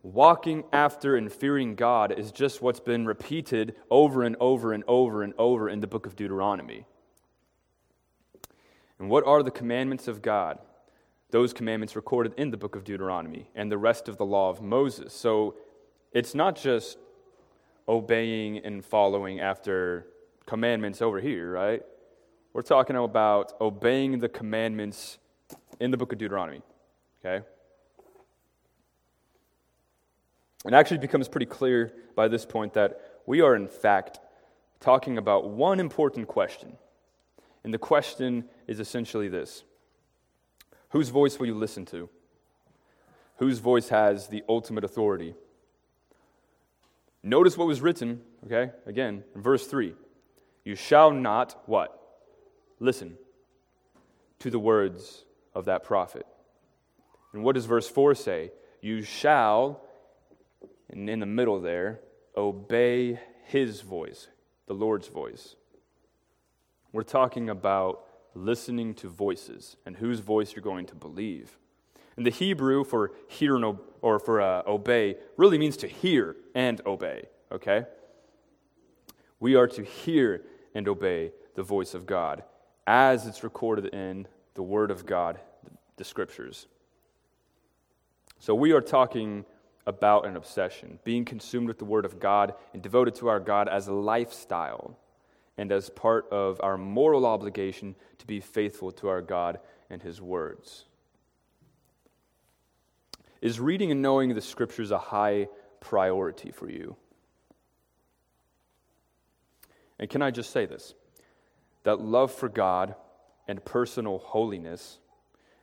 [0.02, 5.22] Walking after and fearing God is just what's been repeated over and over and over
[5.22, 6.84] and over in the book of Deuteronomy.
[8.98, 10.58] And what are the commandments of God?
[11.34, 14.62] Those commandments recorded in the book of Deuteronomy and the rest of the law of
[14.62, 15.12] Moses.
[15.12, 15.56] So
[16.12, 16.96] it's not just
[17.88, 20.06] obeying and following after
[20.46, 21.82] commandments over here, right?
[22.52, 25.18] We're talking about obeying the commandments
[25.80, 26.62] in the book of Deuteronomy,
[27.18, 27.44] okay?
[30.64, 34.20] It actually becomes pretty clear by this point that we are, in fact,
[34.78, 36.76] talking about one important question.
[37.64, 39.64] And the question is essentially this
[40.94, 42.08] Whose voice will you listen to?
[43.38, 45.34] Whose voice has the ultimate authority?
[47.20, 48.70] Notice what was written, okay?
[48.86, 49.92] Again, in verse 3.
[50.64, 52.00] You shall not what?
[52.78, 53.16] Listen
[54.38, 56.28] to the words of that prophet.
[57.32, 58.52] And what does verse 4 say?
[58.80, 59.80] You shall,
[60.88, 61.98] and in the middle there,
[62.36, 64.28] obey his voice,
[64.68, 65.56] the Lord's voice.
[66.92, 68.04] We're talking about
[68.34, 71.58] listening to voices and whose voice you're going to believe.
[72.16, 76.80] And the Hebrew for hear and or for uh, obey really means to hear and
[76.86, 77.84] obey, okay?
[79.40, 80.42] We are to hear
[80.74, 82.42] and obey the voice of God
[82.86, 85.40] as it's recorded in the Word of God,
[85.96, 86.66] the Scriptures.
[88.38, 89.44] So we are talking
[89.86, 93.68] about an obsession, being consumed with the Word of God and devoted to our God
[93.68, 94.98] as a lifestyle
[95.56, 99.58] and as part of our moral obligation to be faithful to our God
[99.90, 100.84] and His words.
[103.40, 105.48] Is reading and knowing the Scriptures a high
[105.80, 106.96] priority for you?
[109.98, 110.94] And can I just say this?
[111.84, 112.94] That love for God
[113.46, 114.98] and personal holiness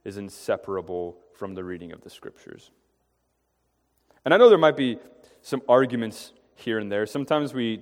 [0.06, 2.72] is inseparable from the reading of the Scriptures.
[4.24, 5.00] And I know there might be
[5.42, 7.06] some arguments here and there.
[7.06, 7.82] Sometimes we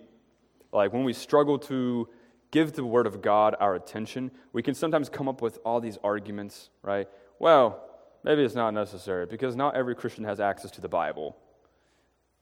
[0.72, 2.08] like when we struggle to
[2.52, 5.98] give the Word of God our attention, we can sometimes come up with all these
[6.04, 7.08] arguments, right?
[7.38, 7.84] Well,
[8.24, 11.38] maybe it's not necessary because not every Christian has access to the Bible.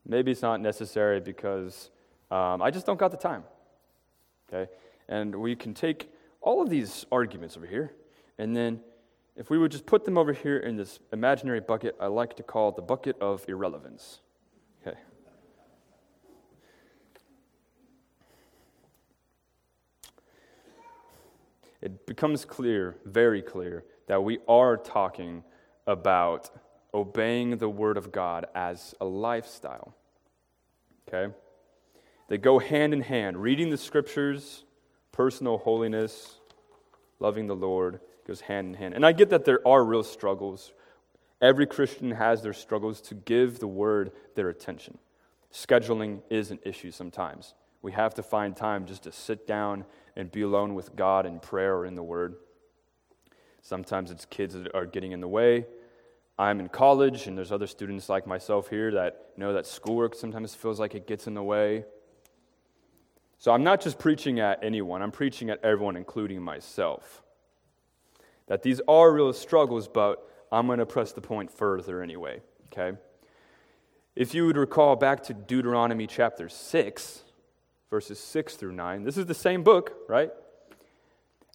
[0.06, 1.90] Maybe it's not necessary because
[2.32, 3.44] um, I just don't got the time.
[4.48, 4.72] Okay?
[5.10, 6.10] And we can take
[6.42, 7.92] all of these arguments over here,
[8.38, 8.82] and then
[9.36, 12.44] if we would just put them over here in this imaginary bucket, I like to
[12.44, 14.22] call it the bucket of irrelevance.
[14.82, 14.98] Okay.
[21.88, 25.42] It becomes clear, very clear, that we are talking
[25.86, 26.50] about
[26.94, 29.96] obeying the Word of God as a lifestyle.
[31.08, 31.34] Okay?
[32.28, 33.38] They go hand in hand.
[33.38, 34.66] Reading the Scriptures,
[35.14, 36.42] personal holiness,
[37.22, 38.94] loving the Lord goes hand in hand.
[38.94, 40.74] And I get that there are real struggles.
[41.42, 44.98] Every Christian has their struggles to give the Word their attention.
[45.54, 47.54] Scheduling is an issue sometimes.
[47.82, 49.86] We have to find time just to sit down
[50.18, 52.36] and be alone with God in prayer or in the Word.
[53.62, 55.66] Sometimes it's kids that are getting in the way.
[56.40, 60.56] I'm in college, and there's other students like myself here that know that schoolwork sometimes
[60.56, 61.86] feels like it gets in the way.
[63.38, 67.22] So I'm not just preaching at anyone, I'm preaching at everyone, including myself.
[68.48, 72.42] That these are real struggles, but I'm going to press the point further anyway,
[72.74, 72.98] okay?
[74.16, 77.24] If you would recall back to Deuteronomy chapter 6,
[77.90, 79.04] verses 6 through 9.
[79.04, 80.32] This is the same book, right?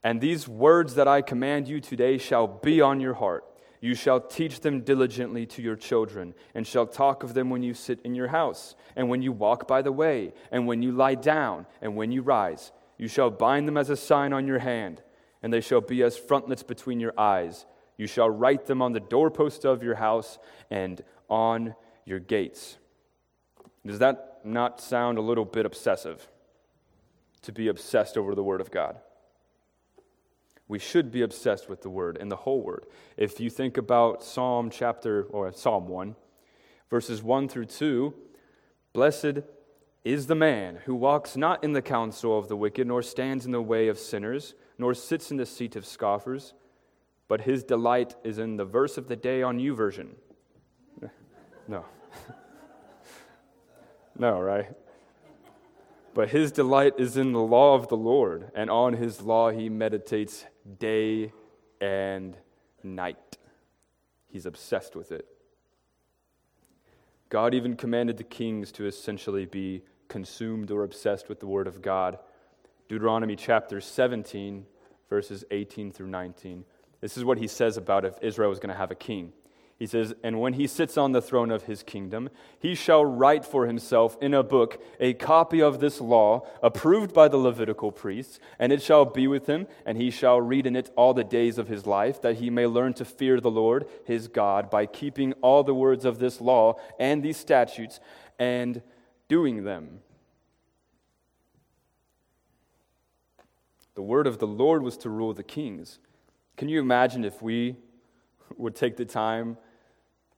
[0.05, 3.45] And these words that I command you today shall be on your heart.
[3.81, 7.75] You shall teach them diligently to your children, and shall talk of them when you
[7.75, 11.17] sit in your house, and when you walk by the way, and when you lie
[11.17, 12.71] down, and when you rise.
[12.97, 15.03] You shall bind them as a sign on your hand,
[15.43, 17.67] and they shall be as frontlets between your eyes.
[17.97, 20.39] You shall write them on the doorpost of your house
[20.71, 21.75] and on
[22.05, 22.79] your gates.
[23.85, 26.29] Does that not sound a little bit obsessive?
[27.43, 28.99] To be obsessed over the Word of God.
[30.69, 32.87] We should be obsessed with the Word and the whole Word.
[33.17, 36.15] If you think about Psalm chapter, or Psalm 1,
[36.89, 38.15] verses 1 through 2,
[38.93, 39.41] blessed
[40.05, 43.53] is the man who walks not in the counsel of the wicked, nor stands in
[43.53, 46.55] the way of sinners nor sits in the seat of scoffers,
[47.29, 50.09] but his delight is in the verse of the day on YouVersion.
[51.69, 51.85] no.
[54.19, 54.69] no, right?
[56.15, 59.69] But his delight is in the law of the Lord, and on his law he
[59.69, 60.45] meditates
[60.79, 61.33] day
[61.81, 62.37] and
[62.83, 63.39] night.
[64.29, 65.27] He's obsessed with it.
[67.29, 71.81] God even commanded the kings to essentially be consumed or obsessed with the Word of
[71.81, 72.19] God
[72.89, 74.67] Deuteronomy chapter 17,
[75.09, 76.63] verses 18 through 19.
[77.01, 79.33] This is what he says about if Israel was going to have a king.
[79.79, 83.45] He says, And when he sits on the throne of his kingdom, he shall write
[83.45, 88.39] for himself in a book a copy of this law, approved by the Levitical priests,
[88.59, 91.59] and it shall be with him, and he shall read in it all the days
[91.59, 95.33] of his life, that he may learn to fear the Lord his God by keeping
[95.35, 97.99] all the words of this law and these statutes
[98.39, 98.83] and
[99.29, 100.01] doing them.
[103.95, 105.99] The word of the Lord was to rule the kings.
[106.57, 107.77] Can you imagine if we
[108.59, 109.57] would take the time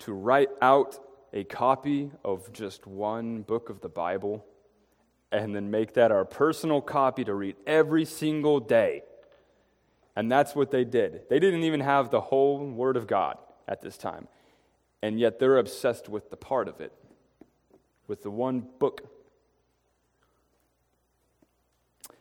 [0.00, 0.98] to write out
[1.32, 4.44] a copy of just one book of the Bible
[5.32, 9.02] and then make that our personal copy to read every single day?
[10.16, 11.22] And that's what they did.
[11.28, 13.36] They didn't even have the whole Word of God
[13.66, 14.28] at this time.
[15.02, 16.92] And yet they're obsessed with the part of it,
[18.06, 19.02] with the one book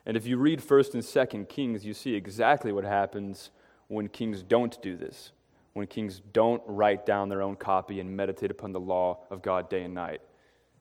[0.05, 3.51] And if you read 1st and 2nd Kings, you see exactly what happens
[3.87, 5.31] when kings don't do this,
[5.74, 9.69] when kings don't write down their own copy and meditate upon the law of God
[9.69, 10.21] day and night.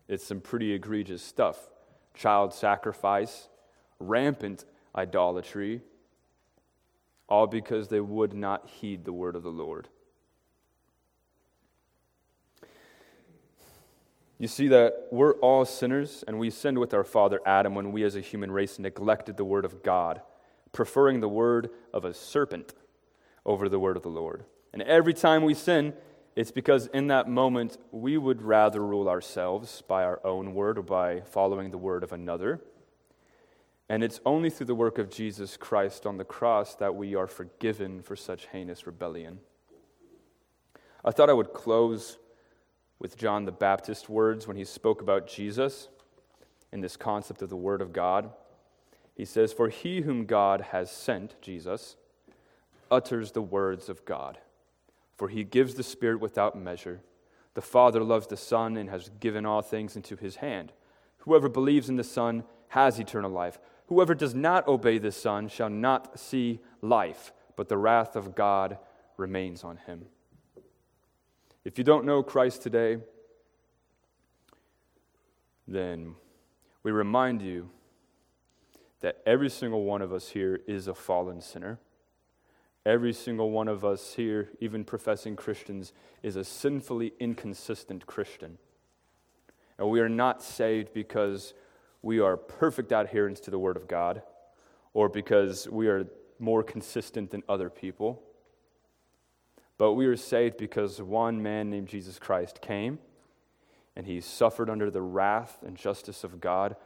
[0.08, 1.70] It's some pretty egregious stuff
[2.14, 3.48] child sacrifice,
[3.98, 5.80] rampant idolatry,
[7.26, 9.88] all because they would not heed the word of the Lord.
[14.38, 18.02] You see that we're all sinners, and we sinned with our father Adam when we
[18.02, 20.20] as a human race neglected the word of God,
[20.72, 22.74] preferring the word of a serpent
[23.46, 24.44] over the word of the Lord.
[24.72, 25.94] And every time we sin,
[26.34, 30.82] it's because in that moment we would rather rule ourselves by our own word or
[30.82, 32.60] by following the word of another.
[33.88, 37.26] And it's only through the work of Jesus Christ on the cross that we are
[37.26, 39.40] forgiven for such heinous rebellion.
[41.04, 42.16] I thought I would close
[42.98, 45.88] with John the Baptist's words when he spoke about Jesus
[46.72, 48.30] in this concept of the Word of God.
[49.14, 51.96] He says, For he whom God has sent, Jesus,
[52.90, 54.38] utters the words of God.
[55.22, 57.00] For he gives the Spirit without measure.
[57.54, 60.72] The Father loves the Son and has given all things into his hand.
[61.18, 63.60] Whoever believes in the Son has eternal life.
[63.86, 68.78] Whoever does not obey the Son shall not see life, but the wrath of God
[69.16, 70.06] remains on him.
[71.64, 72.96] If you don't know Christ today,
[75.68, 76.16] then
[76.82, 77.70] we remind you
[79.02, 81.78] that every single one of us here is a fallen sinner.
[82.84, 88.58] Every single one of us here, even professing Christians, is a sinfully inconsistent Christian.
[89.78, 91.54] And we are not saved because
[92.02, 94.22] we are perfect adherents to the Word of God
[94.94, 96.06] or because we are
[96.40, 98.20] more consistent than other people.
[99.78, 102.98] But we are saved because one man named Jesus Christ came
[103.94, 106.76] and he suffered under the wrath and justice of God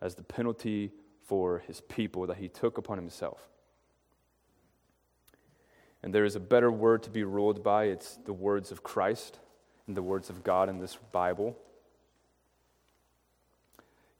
[0.00, 0.92] as the penalty
[1.22, 3.48] for his people that he took upon himself.
[6.06, 7.86] And there is a better word to be ruled by.
[7.86, 9.40] It's the words of Christ
[9.88, 11.58] and the words of God in this Bible.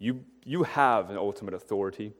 [0.00, 2.12] You, you have an ultimate authority,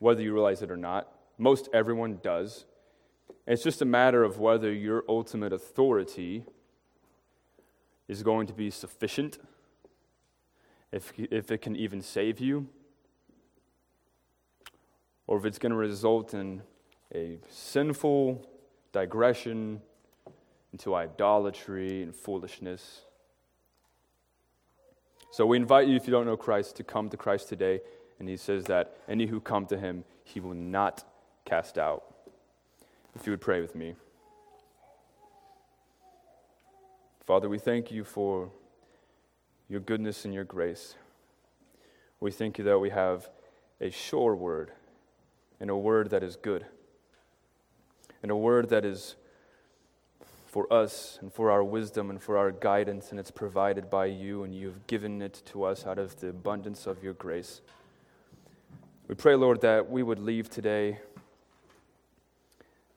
[0.00, 1.06] whether you realize it or not.
[1.38, 2.64] Most everyone does.
[3.46, 6.44] It's just a matter of whether your ultimate authority
[8.08, 9.38] is going to be sufficient,
[10.90, 12.66] if, if it can even save you,
[15.28, 16.62] or if it's going to result in
[17.14, 18.44] a sinful
[18.92, 19.80] digression
[20.72, 23.02] into idolatry and foolishness.
[25.30, 27.80] So we invite you, if you don't know Christ, to come to Christ today.
[28.18, 31.04] And he says that any who come to him, he will not
[31.44, 32.04] cast out.
[33.14, 33.94] If you would pray with me.
[37.26, 38.50] Father, we thank you for
[39.68, 40.94] your goodness and your grace.
[42.20, 43.28] We thank you that we have
[43.80, 44.72] a sure word,
[45.58, 46.66] and a word that is good,
[48.24, 49.16] and a word that is
[50.46, 54.44] for us and for our wisdom and for our guidance, and it's provided by you,
[54.44, 57.60] and you've given it to us out of the abundance of your grace.
[59.08, 61.00] We pray, Lord, that we would leave today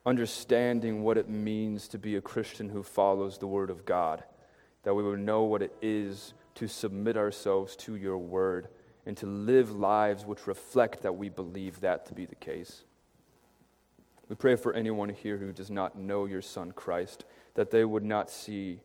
[0.05, 4.23] understanding what it means to be a Christian who follows the Word of God,
[4.83, 8.69] that we would know what it is to submit ourselves to your Word
[9.05, 12.85] and to live lives which reflect that we believe that to be the case.
[14.29, 17.23] We pray for anyone here who does not know your Son Christ
[17.53, 18.81] that they would not see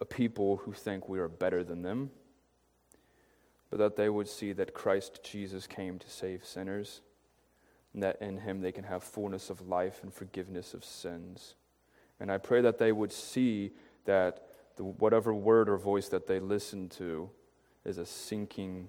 [0.00, 2.10] a people who think we are better than them,
[3.70, 7.00] but that they would see that Christ Jesus came to save sinners,
[7.92, 11.54] and that in him they can have fullness of life and forgiveness of sins.
[12.18, 13.72] And I pray that they would see
[14.04, 17.30] that the, whatever word or voice that they listen to
[17.84, 18.88] is a sinking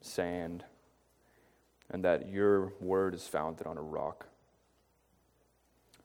[0.00, 0.64] sand,
[1.90, 4.26] and that your word is founded on a rock.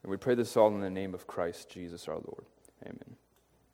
[0.01, 2.45] And we pray this all in the name of Christ Jesus our Lord.
[2.83, 3.15] Amen.